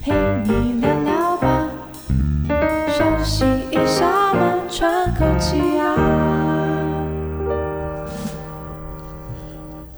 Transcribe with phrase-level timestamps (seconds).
[0.00, 0.12] 陪
[0.44, 1.68] 你聊聊吧，
[2.88, 5.84] 休息一下嘛，喘口气啊。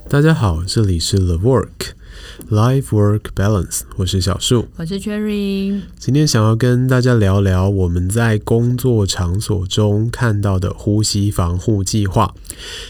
[0.08, 1.92] 大家好，这里是 The Work。
[2.48, 5.80] Life Work Balance，我是小树，我是 Cherry。
[5.98, 12.34] 今天想要跟大家聊聊我们在工作场所中看到的呼吸防护计划。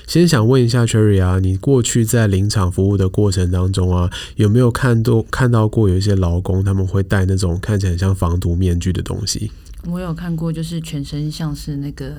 [0.07, 9.51] 先想问一下 Cherry 啊，你过去在临场服务的过程当中啊，有没有看到看到过有一些劳工他们会戴那种看起来像防毒面具的东西？
[9.87, 12.13] 我有看过，就是全身像是那个。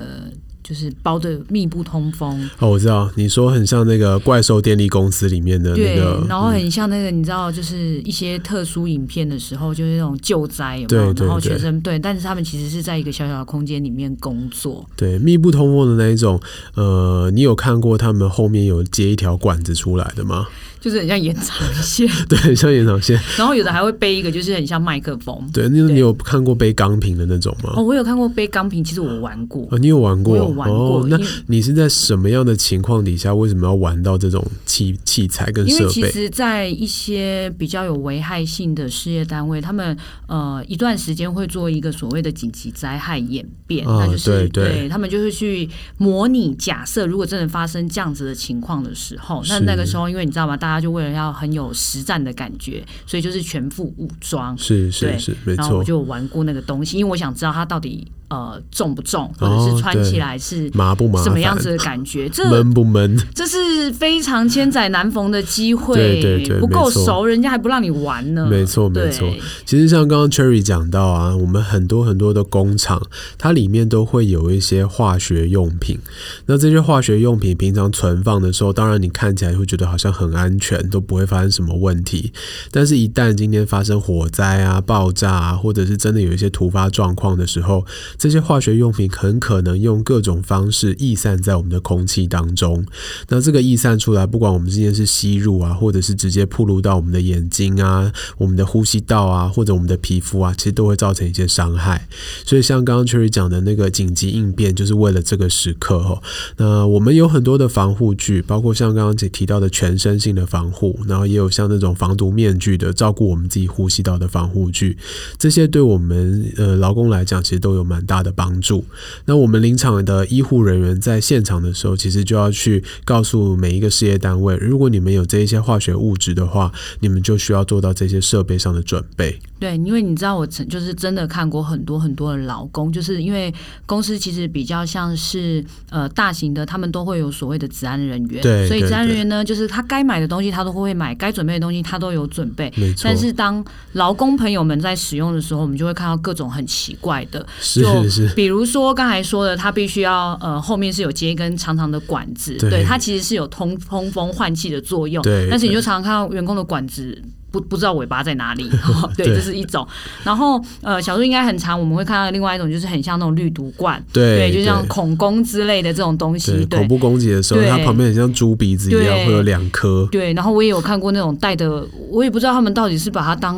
[0.63, 11.05] 就是包的密不通风哦，我知道你说很像那个怪兽电力公司里面的那个，对，然后很像那个，你知道，就是一些特殊影片的时候，就是那种救灾有没有？
[11.05, 16.39] 对对对，然后学生对，但是他们其实是在一个小小的空间里面工作，对，密不通风的那一种。
[16.75, 20.47] 呃，你有看过他们后面有接一条管子出来的吗？
[20.79, 23.19] 就是很像延长线， 对，很像延长线。
[23.37, 25.47] 然后有的还会背一个，就是很像麦克风。
[25.53, 27.73] 对，那你有看过背钢瓶的那种吗？
[27.75, 29.67] 哦，我有看过背钢瓶，其实我玩过。
[29.69, 30.50] 哦，你有玩过？
[30.51, 31.01] 玩过。
[31.01, 35.79] 哦，那你是在什么样的情况底下，为什么要玩到这种器器材跟设备？
[35.79, 50.57] 因为其实，在一些比较有危害性的事业单位，他们呃一段时间会做一个所谓的紧急灾害演变，哦，那就是对，对，对他们就是去模拟假设，如果真的发生这样子的情况的时候，那那个时候，因为你知道吗？
[50.57, 54.57] 大大家就为了要很有实战的感觉，所以就是全副武装。
[54.57, 55.61] 是是是，没错。
[55.61, 58.09] 然后我就玩过那个东西，因为我想知道它到底。
[58.31, 62.27] 呃，重不重，或者是穿起来是麻不麻，什么样子的感觉？
[62.27, 63.15] 这闷不闷？
[63.35, 65.95] 这是非常千载难逢的机会。
[65.95, 68.47] 对对对，不够熟，人家还不让你玩呢。
[68.49, 69.31] 没错没错。
[69.65, 73.01] 其实像刚刚 Cherry 讲到啊，我们很多很多的工厂，
[73.37, 75.99] 它里面都会有一些化学用品。
[76.47, 82.33] 那这些化学用品平常存放的时候，当然你看起来会觉得好像很安全，都不会发生什么问题。
[82.71, 87.85] 但是，一旦今天发生火灾啊、爆炸啊，或者是真的有一些突发状况的时候，
[88.17, 92.85] 这些化学用品很可能用各种种方式逸散在我们的空气当中。
[93.29, 102.07] 那这个逸散出来，不管我们今天是吸入啊，或者是直接暴露到我们的眼睛啊、我们的呼吸道啊，或者我们的皮肤啊，其实都会造成一些伤害。
[102.43, 106.21] 所以像刚刚 Cherry 讲的那个紧急应变，就是为了这个时刻哈。
[106.57, 114.97] 那我们有很多的防护具，包括像刚刚姐提到的全身性的防护，然后也有像那种防毒面具的，照顾我们自己呼吸道的防护具。
[115.37, 118.31] 这些对我们呃劳工来讲，其实都有蛮大的。
[118.33, 118.85] 帮助。
[119.25, 129.39] 那我们临场的医护人员在现场的时候，其实就要去告诉每一个事业单位，如果你们有这一些化学物质的话，你们就需要做到这些设备上的准备。
[129.59, 133.53] 对，因为你知道，我曾就是真的看过很多很多的劳工，就是因为
[133.85, 142.73] 公司其实比较像是呃大型的，他们都会有所谓的治安人员，对，所以治安人员呢，就是他该买的东西他都会买，该准备的东西他都有准备。
[142.75, 143.01] 没错。
[143.03, 148.27] 但是当劳工朋友们在使用的时候，我们就会看到各种很奇怪的，是是。
[148.35, 150.10] 比如说刚才说的，他必须要
[150.41, 155.47] 呃后面是有接一根长长的管子，对，对，它其实是有通通风换气的作用，对。
[155.49, 157.21] 但是你就常常看到员工的管子。
[157.51, 158.69] 不不知道尾巴在哪里，
[159.17, 159.85] 对，这是一种。
[160.23, 166.63] 然后呃，小树应该很长，我们会看到另外一种，就是很像那种绿毒罐，对，对就像恐攻之类的这种东西。
[166.63, 170.07] 对，恐怖攻击的时候，它旁边很像猪鼻子一样，会有两颗。
[170.13, 173.53] 对，然后我也有看过那种带的，我也不知道他们到底是把它当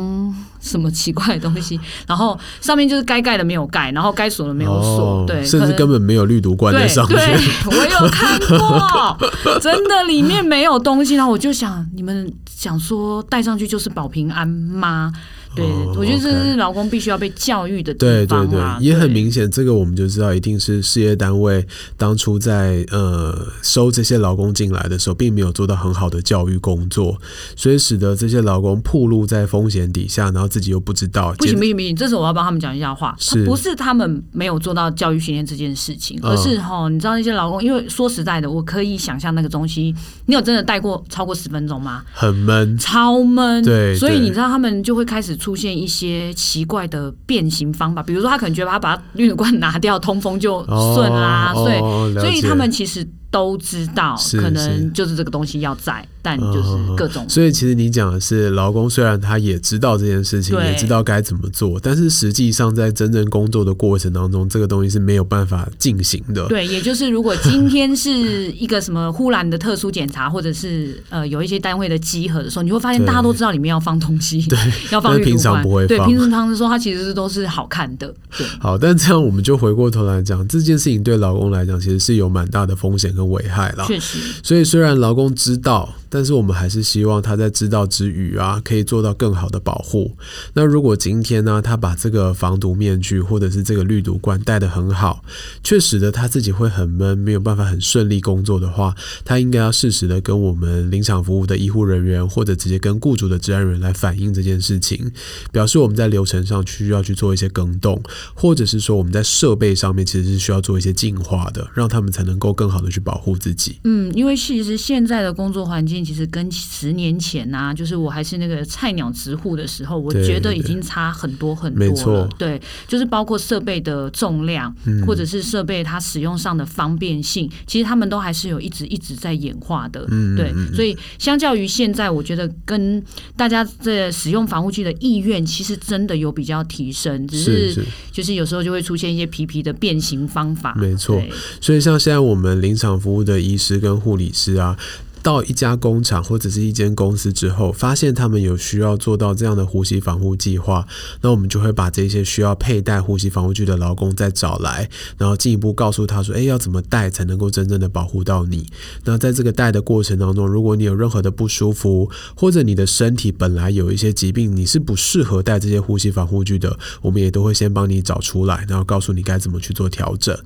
[0.64, 1.78] 什么奇怪的东西。
[2.08, 7.16] 然后上面就是该盖的没有盖，然后该锁的没有锁，哦，对，甚至根本没有绿毒罐在上面。
[7.16, 9.16] 对，对，我有看过，
[9.60, 11.14] 真的里面没有东西。
[11.14, 13.78] 然后我就想，你们想说戴上去就。
[13.84, 15.12] 是保平安吗？
[15.54, 15.64] 对，
[15.96, 21.64] 我觉得这是劳工必须要被教育的地方，对对对，也很明显，这个我们就知道，一定是事业单位
[21.96, 27.16] 当初在呃收这些劳工进来的时候，并没有做到很好的教育工作，
[27.54, 31.32] 所以使得这些劳工暴露在风险底下，然后自己又不知道。
[31.38, 39.94] 不行不行不行，这时候我要帮他们讲一下话，是不是他们没有做到教育训练这件事情，而是哈，你知道那些劳工，因为说实在的，我可以想象那个东西，
[40.26, 42.02] 你有真的带过超过十分钟吗？
[42.12, 43.62] 很闷，超闷。
[43.62, 45.36] 对，所以你知道他们就会开始。
[45.44, 50.64] 出现一些奇怪的变形方法，比如说他可能觉得他把滤水罐拿掉，通风就
[50.94, 51.78] 顺啦，所以
[52.14, 53.06] 所以他们其实。
[53.34, 57.28] 都知道，可能就是这个东西要在，但就是各种。
[57.28, 66.46] 所以其实你讲的是，劳工虽然他也知道这件事情，也知道该怎么做，但是实际上在真正工作的过程当中，这个东西是没有办法进行的。
[66.48, 74.58] 对，也就是如果今天是一个什么忽然的特殊检查，或者是呃有一些单位的集合的时候，你会发现大家都知道里面要放东西，对，
[74.90, 75.14] 要放。
[75.24, 75.96] 平常不会放。
[75.96, 78.12] 对，平常的时候它其实都是好看的。
[78.36, 78.46] 对。
[78.58, 83.84] 好，但这样我们就回过头来讲，这件事情对劳工来讲，其实是有蛮大的风险跟危害了。
[83.86, 85.94] 确实，所以虽然劳工知道。
[86.14, 90.16] 但是我们还是希望他在知道之余啊，可以做到更好的保护。
[90.52, 95.24] 那如果今天呢，他把这个防毒面具或者是这个滤毒罐戴得很好，
[95.64, 98.94] 却使得他自己会很闷，没有办法很顺利工作的话，
[99.24, 105.10] 他应该要适时的跟我们临场服务的医护人员，或者直接跟雇主的治安人来反映这件事情，
[105.50, 108.00] 表示我们在流程上需要去做一些更动，
[108.34, 113.80] 或者是说我们在设备上面其实是需要做一些进化的，让他们才能够更好的去保护自己。
[113.82, 122.28] 嗯，因为其实现在的工作环境其实跟十年前呐、啊，就是我还是那个菜鸟直护的时候，我觉得已经差很多很多了。
[122.38, 130.04] 对，就是包括设备的重量，嗯、或者是设备它使用上的方便性，其实他们都还是有一直一直在演化的。
[130.10, 133.02] 嗯，对，所以相较于现在，我觉得跟
[133.36, 140.74] 大家在使用防护具的意愿，其实真的有比较提升，只是就是有时候就会出现一些皮皮的变形方法。
[140.76, 141.22] 没错，
[141.60, 144.76] 所以像现在我们临场服务的医师跟护理师啊。
[145.24, 150.86] 到一家工厂或者是一间公司之后，发现他们有需要做到这样的呼吸防护计划，
[151.22, 154.86] 那我们就会把这些需要佩戴呼吸防护具的劳工再找来，
[155.16, 158.66] 然后进一步告诉他说：“诶，要怎么戴才能够真正的保护到你？”
[159.04, 170.38] 那在这个戴的过程当中，如果你有任何的不舒服，或者你的身体本来有一些疾病，你是不适合戴这些呼吸防护具的，我们也都会先帮你找出来，然后告诉你该怎么去做调整。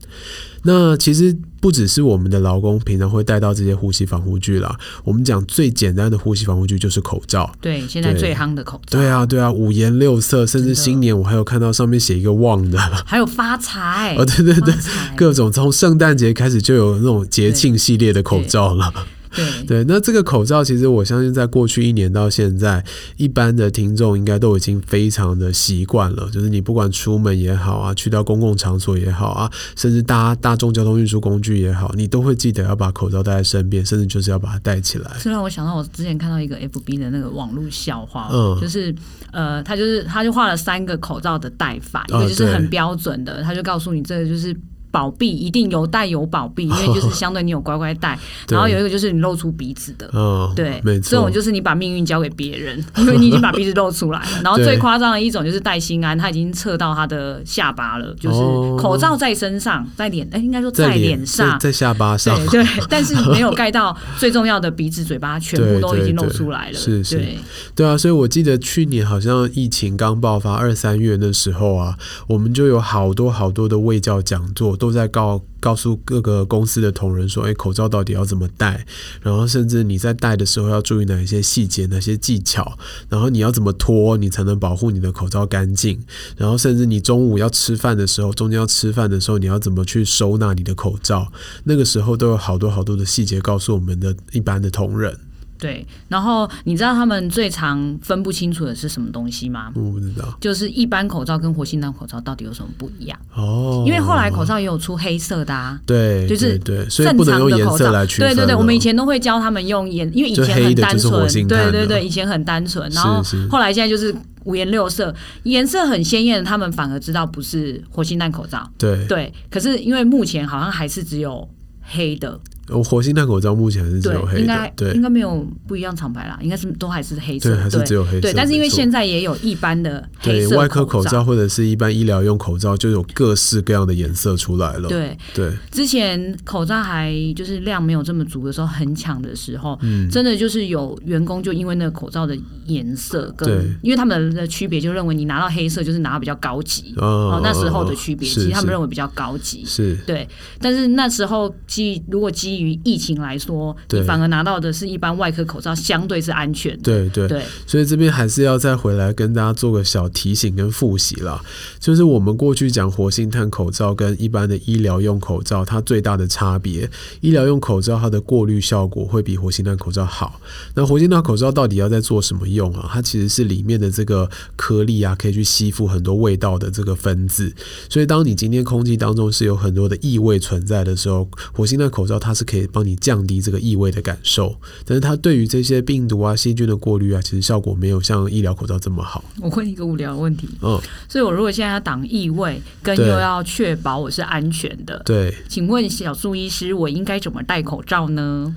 [0.63, 7.51] 那其实不只是我们的劳工平常会带到这些呼吸防护具啦，我们讲最简单的呼吸防护具就是口罩。
[7.61, 8.99] 对，现在最夯的口罩。
[8.99, 14.15] 对啊，对啊，五颜六色，甚至新年我还有看到上面写一个旺的， 还有发财。
[14.19, 14.75] 哦，对对对，
[15.17, 18.93] 各种从圣诞节开始就有那种节庆系列的口罩了。
[19.39, 22.85] 对对，那这个口罩其实我相信，在过去一年到现在，
[23.17, 26.29] 一般的听众应该都已经非常的习惯了。
[26.33, 35.11] 就是你不管出门也好啊，去到公共场所也好啊，甚至搭大众交通运输工具也好，你都会记得要把口罩带在身边，甚至就是要把它戴起来。
[35.21, 38.95] 这让我想到我之前看到一个 FB 的那个网络笑话，嗯，就是
[39.33, 44.57] 呃，他就是他就画了三个口罩的戴法，一个就是很标准的，他就告诉你这个就是。
[44.91, 48.19] 保庇一定有带有保庇， 因为就是相对你有乖乖戴，
[48.49, 54.27] 然后有一个就是你露出鼻子的，哦、对，没错，这种就是你把命运交给别人，因为你已经把鼻子露出来了。
[54.43, 58.39] 然后最夸张的一种就是戴心安，他已经测到他的下巴了，就是
[58.83, 61.59] 口罩在身上，在脸，哎，应该说在脸上。
[61.59, 67.39] 在，在下巴上，对对， 但是没有盖到最重要的鼻子、嘴巴，全部都已经露出来了，是是，对，
[67.75, 71.97] 对啊，所以我记得去年好像疫情刚爆发二三月那时候啊，
[72.27, 75.45] 我们就有好多好多的卫教讲座都在告。
[75.61, 78.87] 告诉各个公司的同仁说：“哎，口罩到底要怎么戴？
[79.21, 82.79] 然后甚至你在戴的时候要注意哪一些细节、哪些技巧？
[83.09, 86.01] 然后你要怎么脱，你才能保护你的口罩干净？
[86.37, 91.33] 然后甚至你中午要吃饭的时候，中间要吃饭的时候，你要怎么去收纳你的口罩？
[91.65, 95.19] 那个时候都有好多好多的细节告诉我们的一般的同仁。”
[95.59, 99.73] 对，然后你知道他们最常分不清楚的是什么东西吗？
[99.75, 103.19] 我不知道，就是一般口罩跟活性炭口罩到底有什么不一样？
[103.35, 108.29] 哦，因为后来口罩也有出黑色的啊，对，就是对，所以不能用颜色来区分。
[108.29, 114.15] 对对对，我们以前都会教他们用颜，因为以前很单纯，对对对，以前很单纯，然后后来现在就是
[114.45, 115.13] 五颜六色，
[115.43, 118.71] 颜色很鲜艳的，他们反而知道不是活性炭口罩。
[118.79, 121.49] 对对，可是因为目前好像还是只有
[121.83, 122.39] 黑的。
[122.71, 128.21] 我活性炭口罩目前还是只有黑的，应该对，应该没有不一样厂牌啦，应该是都还是黑色，对，还是只有黑色。
[128.21, 134.89] 对，但是因为现在也有一般的黑色对外科口罩或者是一般医疗用口罩，就有各式各样的颜色出来了。
[134.89, 135.17] 对。
[135.35, 149.65] 对，之前口罩还就是量没有这么足的时候，很抢的时候，嗯，真的就是有员工就因为那个口罩的颜色跟，对，因为他们的区别就认为你拿到黑色就是拿到比较高级哦，那时候的区别，其实他们认为比较高级。
[149.65, 149.97] 是。
[150.07, 150.29] 对，
[150.61, 153.39] 但是那时候基如果基于疫情来。
[153.39, 156.83] 说你反而拿到的是一般外科口罩，相对是安全的。
[156.83, 161.41] 对对对，所以这边还是要再回来跟大家做个小提醒跟复习啦。
[161.79, 170.41] 就是我们过去讲活性炭口罩跟一般的医疗用口罩，它最大的差别，医疗用口罩它的过滤效果会比活性炭口罩好。
[170.75, 172.91] 那活性炭口罩到底要在做什么用啊？
[172.93, 177.55] 它其实是里面的这个颗粒啊，可以去吸附很多味道的这个分子。
[177.89, 189.23] 所以当你今天空气当中是有很多的异味存在的时候，活性炭口罩它是可以帮你降低这个异味的感受，但是它对于这些病毒啊、细菌的过滤啊，其实效果没有像医疗口罩这么好。
[189.43, 198.55] 我问一个无聊的问题，嗯，所以我如果现在要挡异味，跟又要确保我是安全的，对，请问小苏医师，我应该怎么戴口罩呢？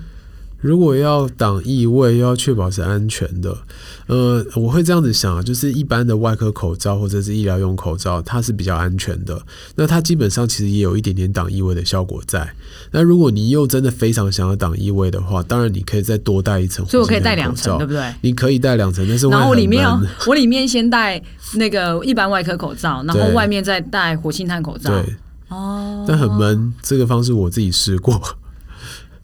[0.62, 3.58] 如果要挡异味，又要确保是安全的，
[4.06, 9.42] 呃，我会这样子想啊，就是一般的外科口罩或者是医疗用口罩，它是比较安全的。
[9.76, 12.48] 那它基本上其实也有一点点挡异味的效果在。
[12.92, 18.14] 那如果你又真的非常想要挡异味的话，当然你可以再多戴一层，所以我可以戴两层，对不对？
[18.22, 19.88] 你可以戴两层，但是然后我里面
[20.28, 21.22] 我里面先戴
[21.56, 24.92] 那个一般外科口罩， 然后外面再戴活性炭口罩。
[24.92, 25.16] 对，
[25.50, 26.72] 哦，但很闷。
[26.84, 28.22] 这个方式我自己试过。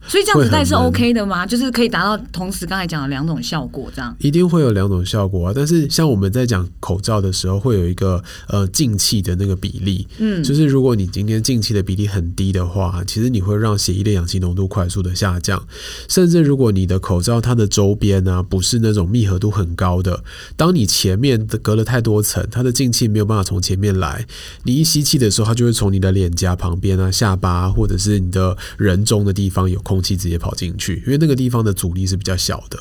[0.07, 1.45] 所以这样子戴是 OK 的吗？
[1.45, 5.53] 就是可以达到同时刚才讲的两种效果，这样一定会有两种效果啊。
[5.53, 15.61] 但是像我们在讲口罩的时候，会有一个呃进气的那个比例，嗯，就是如果你今天进气的比例很低的话，其实你会让血液的氧气浓度快速的下降。
[16.07, 20.23] 甚至如果你的口罩它的周边呢不是那种密合度很高的，
[20.55, 24.25] 当你前面的隔了太多层，它的进气没有办法从前面来，
[24.63, 29.96] 你一吸气的时候，它就会从你的脸颊旁边啊、下巴或者是你的人中的地方有空。
[29.97, 32.77] 空气直接跑进去，因为那个地方的阻力是比较小的，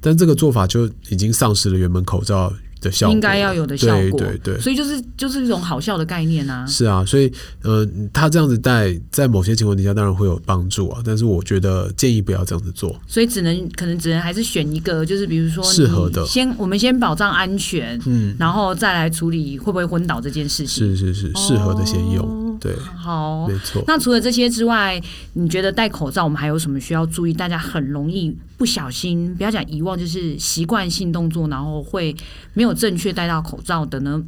[0.00, 6.66] 但这个做法就已经丧失了原本口罩的效果，应该要有的效果，对对对，所以就是就是一种好笑的概念啊。
[6.66, 7.32] 是啊，所以
[7.62, 13.00] 呃，他这样子戴，在某些情况底下当然会有帮助啊，但是我觉得建议不要这样子做。
[13.06, 20.96] 所以只能可能只能还是选一个，就是比如说适合的，先我们先保障安全，嗯，然后再来处理会不会昏倒这件事情。
[20.96, 22.26] 是是是，适合的先用。
[22.26, 23.82] 哦对，好，没错。
[23.86, 25.00] 那除了这些之外，
[25.34, 27.32] 你觉得戴口罩我们还有什么需要注意？
[27.32, 32.14] 大家很容易不小心，不要讲遗忘，就是习惯性动作，然后会
[32.54, 34.22] 没有正确戴到口罩的呢？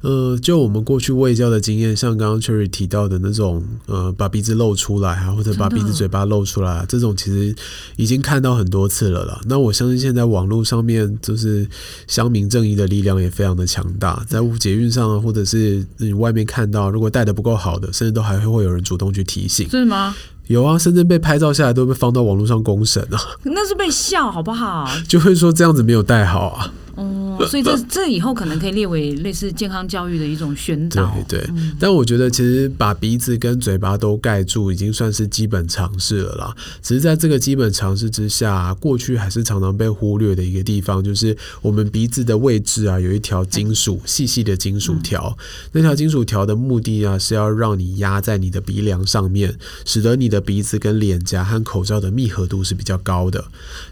[0.00, 7.54] 呃，就我们过去喂教的经验，像刚刚 Cherry 提到的那种，呃，把鼻子露出来啊，或者把鼻子嘴巴露出来啊，这种其实
[7.96, 9.40] 已经看到很多次了啦。
[9.46, 11.68] 那我相信现在网络上面就是
[12.06, 19.68] 乡民正义的力量也非常的强大，在捷运上啊，或者是你外面看到，如果戴的不够好的，甚至都还会会有人主动去提醒。
[19.68, 20.14] 是吗？
[20.46, 23.20] 有啊，甚至被拍照下来都被放到网络上公审啊。
[23.44, 24.88] 那是被笑好不好？
[25.06, 26.72] 就会说这样子没有戴好啊。
[27.38, 31.14] 哦，所以这这以后可能可以列为类似健康教育的一种宣导。
[31.28, 36.54] 对对，嗯、但我觉得其实把鼻子跟嘴巴都盖住已经算是基本常识了啦。
[36.82, 45.36] 只是在这个基本常识之下，过去还是常常被忽略的一个地方，就是我们鼻子的位置啊，有一条金属细细的金属条。
[45.38, 49.54] 嗯、那条金属条的目的啊，是要让你压在你的鼻梁上面，
[49.84, 53.44] 使得你的鼻子跟脸颊和口罩的密合度是比较高的。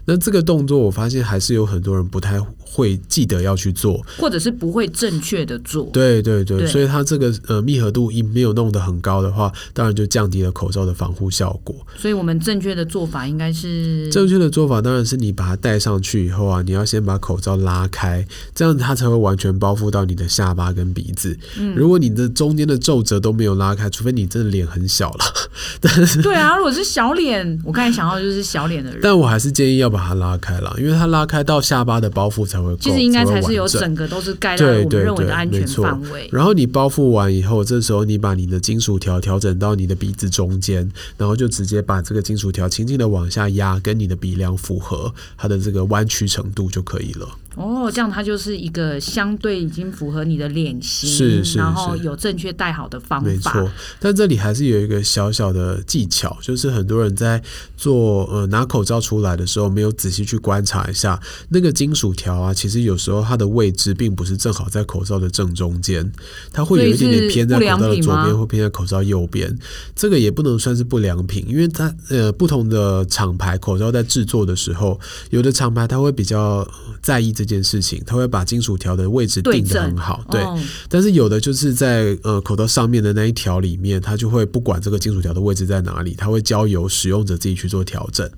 [0.05, 2.97] 那这个动作，我发现还是有很多人不太会。
[3.07, 5.89] 记得要去做，或者是不会正确的做。
[5.93, 11.75] 对对对，对所以它这个呃密合度一没有弄得很高的话，当然就降低了口罩的防护效果。
[11.97, 21.37] 所以我们正确的做法应该是正确的做法，当然是你把它戴上去以后啊，你要先把口罩拉开，这样它才会完全包覆到你的下巴跟鼻子。
[21.59, 25.25] 嗯，如果你的中间的皱褶都没有拉开，除非你真的脸很小了。
[25.81, 32.97] 但是对啊，如果是小脸，我刚才想到就是小脸的人，但我还是建议要把它拉开了，因为它拉开到下巴的包覆才会够。
[32.97, 36.27] 应该才是有整个都是盖在我们认为的安全范围。
[36.31, 47.27] 然后你包覆完以后，这时候你把你的金属条调整到你的鼻子中间，然后就直接把这个金属条轻轻的往下压，跟你的鼻梁符合，它的这个弯曲程度就可以了。
[47.57, 53.25] 哦，这样它就是一个相对已经符合你的脸型，是是是，然后有正确戴好的方法。
[53.27, 57.41] 没错，但这里还是有一个小小的技巧，就是很多人在
[57.75, 66.07] 做呃拿口罩出来的时候，没有仔细去观察一下那个金属条啊，其实有时候它的位置并不是正好在口罩的正中间，
[66.53, 69.57] 它会有一点点偏在口罩的左边，或偏在口罩右边。
[69.95, 74.99] 这个也不能算是不良品，因为它呃不同的厂牌口罩在制作的时候，
[75.31, 76.63] 有的厂牌它会比较
[77.01, 77.46] 在意这。
[77.47, 80.63] 这件事情，他会把金属条的位置定得很好，对，对。
[80.89, 88.29] 但是有的就是在呃口罩上面的那一条里面，他就会不管这个金属条的位置在哪里，他会交由使用者自己去做调整。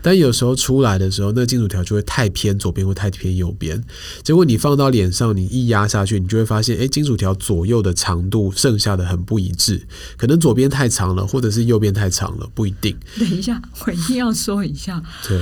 [0.00, 3.82] 但有时候出来的时候，那金属条就会太偏左边，或太偏右边。
[4.22, 9.82] 结果你放到脸上，你一压下去，你就会发现，哎，金属条左右的长度剩下的很不一致，
[10.16, 12.96] 可能左边太长了，或者是右边太长了，不一定。
[13.18, 15.02] 等一下，我一定要说一下。
[15.26, 15.40] 对。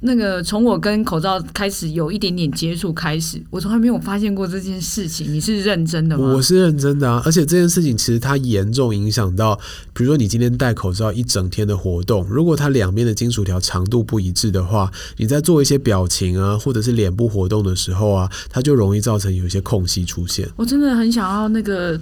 [0.00, 5.32] 那个从我跟口罩开始有一点点接触开始，我从来没有发现过这件事情。
[5.32, 6.34] 你是认真的吗？
[6.34, 7.22] 我是认真的啊！
[7.24, 9.58] 而且这件事情其实它严重影响到，
[9.94, 20.46] 比如说你今天戴口罩一整天的活动，如果它两边的金属条长度不一致的话，你在做一些表情啊，或者是脸部活动的时候啊，它就容易造成有一些空隙出现。
[20.56, 21.98] 我真的很想要那个。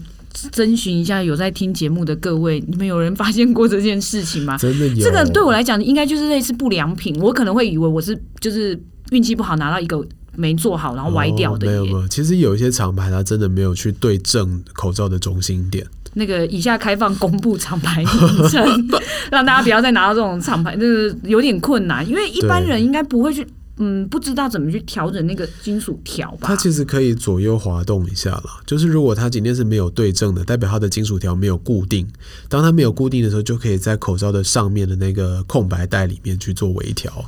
[0.50, 4.56] 征询一下有在听节目的各位，你们有人发现过这件事情吗？
[4.60, 5.02] 真的有。
[5.02, 7.14] 这个对我来讲，应该就是类似不良品。
[7.20, 8.78] 我可能会以为我是就是
[9.10, 11.66] 运气不好拿到一个没做好然后歪掉的。
[11.66, 11.70] 哦。
[11.70, 15.86] 没有没有，其实有一些厂牌它真的没有去对正口罩的中心点。
[16.14, 18.62] 那个以下开放公布厂牌名称，
[19.32, 23.46] 让大家不要再拿到这种厂牌，就是有点困难，因为一般人应该不会去。
[23.78, 26.48] 嗯，不知道怎么去调整那个金属条吧？
[26.48, 28.44] 它其实可以左右滑动一下了。
[28.66, 32.06] 就是如果它今天是没有对正的，代表它的金属条没有固定。
[32.48, 37.24] 当它没有固定的时候，就可以在口罩的上面的那个空白带里面去做微调。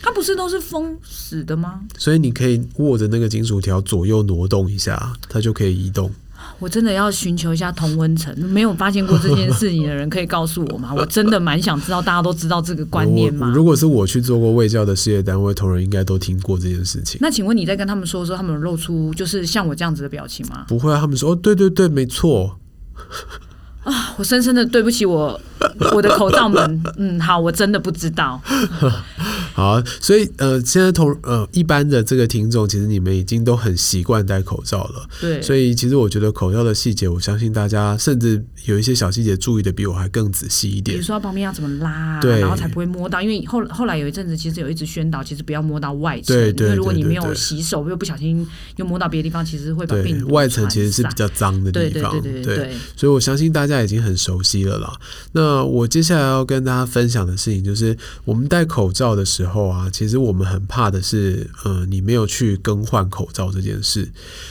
[0.00, 1.80] 它不是都是封死的吗？
[1.98, 6.12] 所以你可以握着那个金属条左右挪动一下，它就可以移动。
[6.58, 10.92] 我真的要寻求一下同温层，没有发现过这件事情的人可以告诉我吗？
[10.96, 13.52] 我真的蛮想知道，大家都知道这个观念吗？
[13.54, 17.18] 如果是我去做过卫教的事业单位，同仁应该都听过这件事情。
[17.20, 20.64] 那请问你在跟他们说的时候，他们有露出就是像我这样子的表情吗？
[20.68, 22.58] 不会啊，他们说哦，对对对，没错。
[23.82, 25.40] 啊，我深深的对不起我
[25.92, 26.82] 我的口罩们。
[26.98, 28.40] 嗯，好，我真的不知道。
[29.52, 35.08] 好，所以呃，现在同呃一般的这个听众，其实你们已经都很习惯戴口罩了。
[35.20, 40.96] 对，所以其实我觉得口罩的细节，我相信大家甚至有一些小细节注意的比我还更仔细一点。
[40.96, 43.20] 比如说旁边要怎么拉啊，对，然后才不会摸到。
[43.20, 46.34] 因为后后来有一阵子，其实有一直宣导，其实不要摸到外层。
[46.34, 50.28] 对对，对，对，对，对，因为如果你没有洗手，又不小心又摸到别的地方，其实会把病毒。
[50.28, 52.12] 外层其实是比较脏的地方。
[52.12, 54.62] 对对对对，对，对，所以我相信大家已经很熟悉。
[54.62, 54.94] 了啦，
[55.32, 64.08] 那我接下来要跟大家分享的事情就是，我们戴口罩的时候时候啊，其实我们很怕的是，呃，你没有去更换口罩这件事。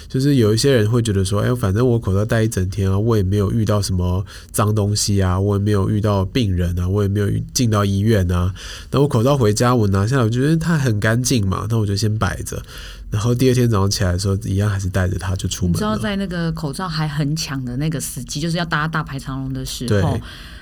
[0.09, 8.53] 就是有一些人会觉得说，哎，反正我口罩戴一整天啊，我也没有遇到什么脏东西啊，我也没有遇到病人啊，我也没有进到医院啊。
[8.91, 12.61] 那我口罩回家，我拿下来，我觉得它很干净嘛，那我就先摆着。
[13.09, 15.73] 然后第二天早上起来的时候，一样还是带着它就出门。
[15.73, 20.19] 你知道，在那个口罩还很抢的那个时机，就是要搭大排长龙的时候。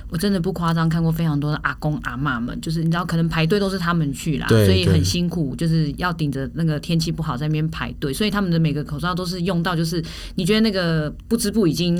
[0.09, 11.95] 我真的不夸张，看过非常多的阿公阿嬷们，就是你知道，可能排队都是他们去啦，所以很辛苦，就是要顶着那个天气不好在那边排队，所以他们的每个口罩都是用到，就是你觉得那个不织布已经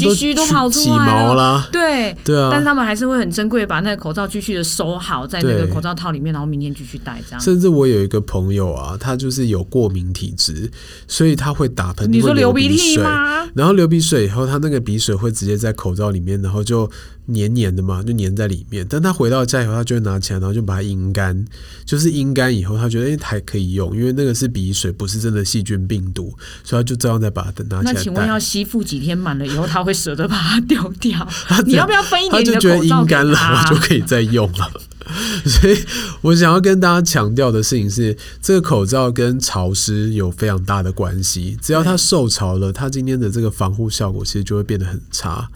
[0.00, 7.40] 须须都跑出来了，了对对啊，但是他们还是会很珍贵，把那个口罩继续的收好在那个口罩套里面，然后明天继续戴这样。
[7.40, 10.70] 甚至我有一个朋友啊，他就是有过敏体质，
[11.08, 13.48] 所以他会打喷嚏，你说流鼻涕吗？
[13.54, 16.90] 然后流鼻水以后，他那个鼻水会直接在口罩里面，然后就。
[17.32, 18.86] 黏黏的嘛，就黏在里面。
[18.88, 21.44] 但他回到家以后，他就会拿起来，然后就把它阴干。
[21.84, 26.32] 就是阴干以后，他觉得诶还可以用，因为那个是鼻水，不是真的细菌病毒，
[26.62, 27.92] 所以他就这样再把它拿起来。
[27.92, 31.26] 那请问要吸附几天满了以后，他会舍得把它丢掉？
[31.66, 32.44] 你要不要分一点？
[32.44, 34.70] 他就觉得阴干了，我就可以再用了。
[35.44, 35.76] 所以
[36.20, 41.58] 我想要跟大家强调的事情是，这个口罩跟潮湿有非常大的关系。
[41.60, 45.48] 只要它受潮了，它今天的这个防护效果其实就会变得很差。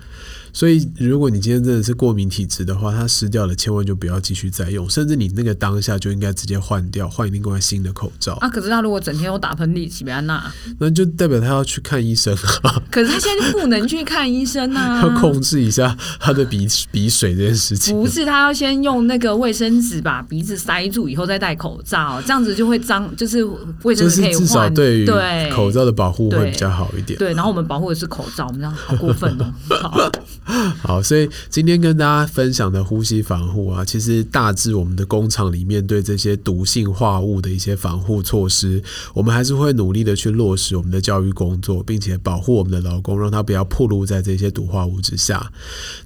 [0.54, 8.34] 所以，如果你今天真的是过敏体质的话，它湿掉了，千万就不要继续再用，甚至你那个当下就应该直接换掉，换另外新的口罩。
[8.34, 10.48] 啊，可是他如果整天都打喷嚏，岂不安娜？
[10.78, 12.80] 那就代表他要去看医生啊。
[12.88, 17.92] 可是他现在就不能去看医生啊， 要控制一下他的鼻鼻水这件事情。
[17.94, 23.44] 不是，他要先用那个卫生纸把鼻子塞住，以后再戴口罩，这样子就会脏，就是
[23.82, 24.38] 卫生纸可以换。
[24.40, 25.06] 至少对于
[25.50, 27.18] 口罩的保护会比较好一点。
[27.18, 29.52] 对，对，然后我们保护的是口罩，我们这样好过分哦。
[29.82, 30.10] 好。
[30.82, 38.82] 好，所以今天跟大家分享的呼吸防护啊，其实大致我们的工厂里面对这些毒性化物的一些防护措施，
[39.14, 45.50] 我们还是会努力的去落实我们的教育工作，并且保护我们的劳工，让他不要暴露在这些毒化物之下。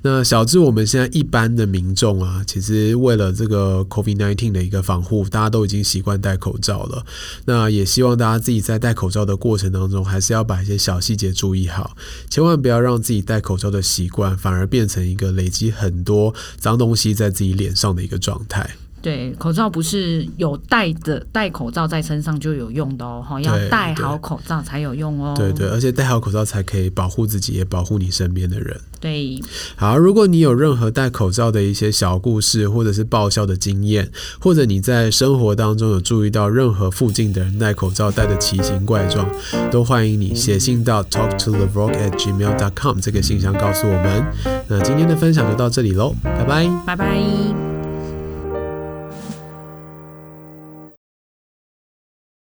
[0.03, 7.05] 那小至我们现在一般的民众啊，其实为了这个 COVID-19 的一个防护，大家都已经习惯戴口罩了。
[7.47, 11.97] 那也希望大家自己在戴口罩的过程当中，还是要把一些小细节注意好，
[12.31, 14.28] 千万不要让自己戴口罩的习惯。
[14.37, 18.77] 反而变成一个累积很多脏东西在自己脸上的一个状态。
[19.01, 25.35] 对，口罩不是有戴的，戴口罩在身上就有用的哦，要戴好口罩才有用哦。
[25.37, 28.81] 对对，而且戴好口罩才可以保护自己，也保护你身边的人。
[29.01, 29.41] 对，
[29.77, 39.31] 好，如果你有任何戴口罩的一些小故事，或者是爆笑的经验，或者你在生活当中有注意到任何附近的人戴口罩戴的奇形怪状，
[39.71, 44.25] 都欢迎你写信到 talk to the rock at gmail dot com 这个信箱告诉我们。
[44.67, 47.68] 那今天的分享就到这里喽，拜拜，拜拜。